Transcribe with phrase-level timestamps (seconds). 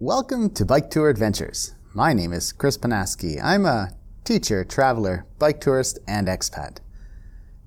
[0.00, 1.74] Welcome to Bike Tour Adventures.
[1.92, 3.42] My name is Chris Panaski.
[3.42, 3.90] I'm a
[4.22, 6.78] teacher, traveler, bike tourist, and expat.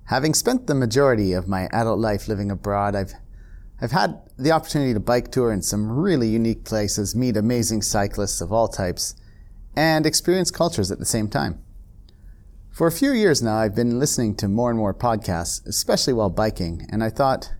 [0.04, 3.12] Having spent the majority of my adult life living abroad, I've
[3.82, 8.40] I've had the opportunity to bike tour in some really unique places, meet amazing cyclists
[8.40, 9.14] of all types,
[9.76, 11.62] and experience cultures at the same time.
[12.70, 16.30] For a few years now, I've been listening to more and more podcasts, especially while
[16.30, 17.52] biking, and I thought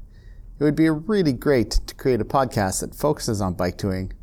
[0.59, 4.15] it would be really great to create a podcast that focuses on bike touring,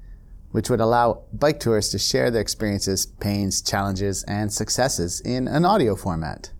[0.51, 5.65] which would allow bike tours to share their experiences, pains, challenges, and successes in an
[5.65, 6.51] audio format.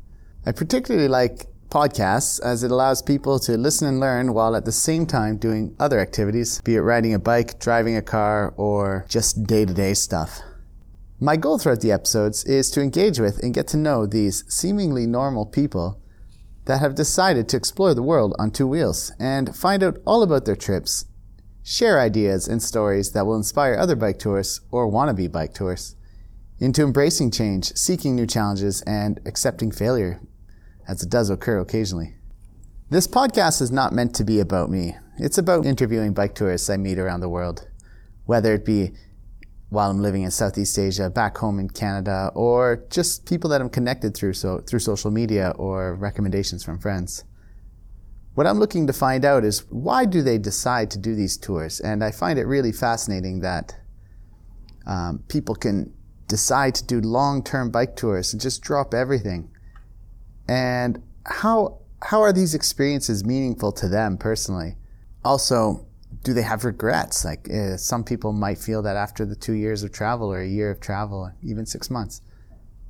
[0.45, 4.71] I particularly like podcasts as it allows people to listen and learn while at the
[4.71, 9.43] same time doing other activities, be it riding a bike, driving a car, or just
[9.43, 10.39] day to day stuff.
[11.19, 15.05] My goal throughout the episodes is to engage with and get to know these seemingly
[15.05, 16.01] normal people
[16.65, 20.45] that have decided to explore the world on two wheels and find out all about
[20.45, 21.05] their trips,
[21.69, 25.95] share ideas and stories that will inspire other bike tourists or wannabe bike tourists
[26.57, 30.19] into embracing change, seeking new challenges, and accepting failure,
[30.87, 32.15] as it does occur occasionally.
[32.89, 34.95] This podcast is not meant to be about me.
[35.19, 37.67] It's about interviewing bike tourists I meet around the world,
[38.25, 38.93] whether it be
[39.69, 43.69] while I'm living in Southeast Asia, back home in Canada, or just people that I'm
[43.69, 47.25] connected through so through social media or recommendations from friends.
[48.35, 51.79] What I'm looking to find out is why do they decide to do these tours?
[51.79, 53.75] And I find it really fascinating that
[54.85, 55.93] um, people can
[56.27, 59.49] decide to do long-term bike tours and just drop everything.
[60.47, 64.77] And how how are these experiences meaningful to them personally?
[65.25, 65.85] Also,
[66.23, 67.25] do they have regrets?
[67.25, 70.47] Like uh, some people might feel that after the two years of travel or a
[70.47, 72.21] year of travel, even six months,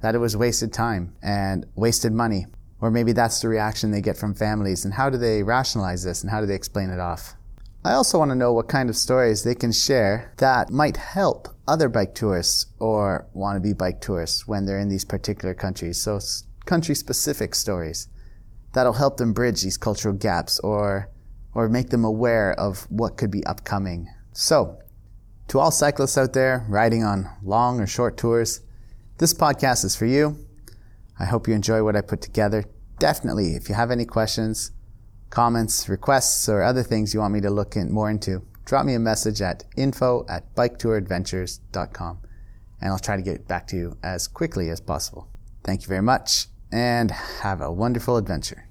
[0.02, 2.45] that it was wasted time and wasted money.
[2.82, 4.86] Or maybe that's the reaction they get from families.
[4.86, 7.36] And how do they rationalize this and how do they explain it off?
[7.84, 11.48] I also want to know what kind of stories they can share that might help
[11.68, 16.02] other bike tourists or wannabe bike tourists when they're in these particular countries.
[16.02, 16.20] So
[16.66, 18.08] country specific stories
[18.74, 21.10] that'll help them bridge these cultural gaps or
[21.54, 24.08] or make them aware of what could be upcoming.
[24.34, 24.80] So,
[25.48, 28.62] to all cyclists out there riding on long or short tours,
[29.18, 30.38] this podcast is for you.
[31.20, 32.64] I hope you enjoy what I put together.
[32.98, 34.72] Definitely, if you have any questions,
[35.30, 38.94] comments, requests, or other things you want me to look in more into, drop me
[38.94, 42.20] a message at info at biketouradventures.com
[42.82, 45.28] and I'll try to get back to you as quickly as possible.
[45.64, 48.69] Thank you very much and have a wonderful adventure.